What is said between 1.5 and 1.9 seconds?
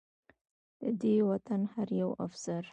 هر